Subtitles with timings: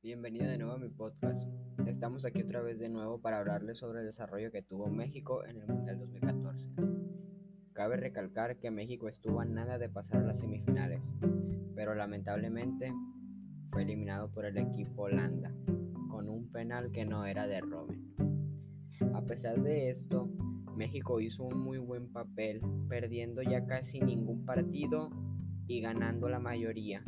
[0.00, 1.48] Bienvenido de nuevo a mi podcast.
[1.88, 5.60] Estamos aquí otra vez de nuevo para hablarles sobre el desarrollo que tuvo México en
[5.60, 6.70] el Mundial 2014.
[7.72, 11.02] Cabe recalcar que México estuvo a nada de pasar a las semifinales,
[11.74, 12.92] pero lamentablemente
[13.72, 15.52] fue eliminado por el equipo Holanda,
[16.08, 18.14] con un penal que no era de Robin.
[19.14, 20.30] A pesar de esto,
[20.76, 25.10] México hizo un muy buen papel, perdiendo ya casi ningún partido
[25.66, 27.02] y ganando la mayoría.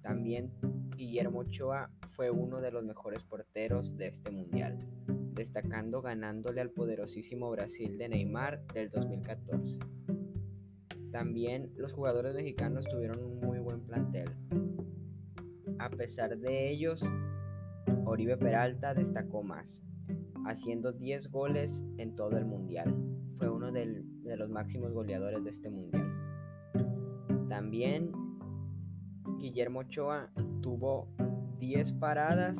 [0.00, 0.50] También
[0.96, 4.78] Guillermo Ochoa fue uno de los mejores porteros de este mundial,
[5.34, 9.78] destacando ganándole al poderosísimo Brasil de Neymar del 2014.
[11.12, 14.30] También los jugadores mexicanos tuvieron un muy buen plantel.
[15.78, 17.04] A pesar de ellos,
[18.06, 19.82] Oribe Peralta destacó más,
[20.46, 22.94] haciendo 10 goles en todo el mundial.
[23.36, 26.10] Fue uno de los máximos goleadores de este mundial.
[27.48, 28.12] También
[29.46, 30.28] Guillermo Ochoa
[30.60, 31.06] tuvo
[31.60, 32.58] 10 paradas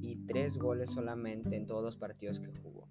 [0.00, 2.88] y 3 goles solamente en todos los partidos que jugó.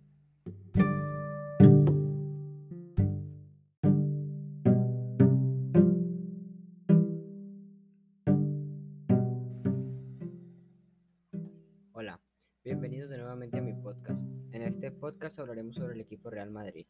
[11.91, 12.21] Hola,
[12.63, 14.23] bienvenidos de nuevamente a mi podcast.
[14.53, 16.87] En este podcast hablaremos sobre el equipo Real Madrid,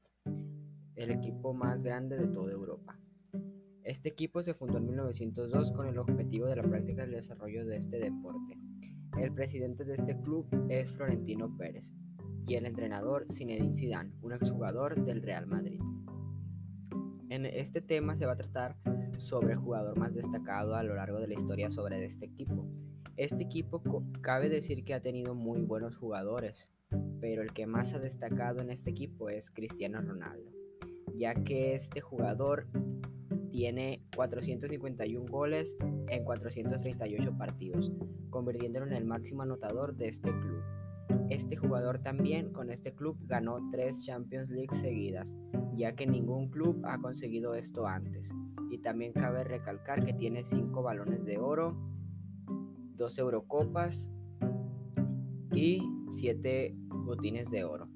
[0.95, 2.99] el equipo más grande de toda Europa.
[3.83, 7.77] Este equipo se fundó en 1902 con el objetivo de la práctica del desarrollo de
[7.77, 8.57] este deporte.
[9.17, 11.93] El presidente de este club es Florentino Pérez
[12.45, 15.79] y el entrenador Zinedine Zidane, un exjugador del Real Madrid.
[17.29, 18.75] En este tema se va a tratar
[19.17, 22.67] sobre el jugador más destacado a lo largo de la historia sobre este equipo.
[23.17, 23.81] Este equipo
[24.21, 26.69] cabe decir que ha tenido muy buenos jugadores,
[27.19, 30.51] pero el que más ha destacado en este equipo es Cristiano Ronaldo,
[31.15, 32.67] ya que este jugador
[33.51, 35.75] tiene 451 goles
[36.07, 37.91] en 438 partidos,
[38.29, 40.63] convirtiéndolo en el máximo anotador de este club.
[41.29, 45.37] Este jugador también con este club ganó tres Champions League seguidas,
[45.75, 48.33] ya que ningún club ha conseguido esto antes.
[48.71, 51.77] Y también cabe recalcar que tiene 5 balones de oro,
[52.95, 54.11] 2 Eurocopas
[55.53, 57.87] y 7 botines de oro.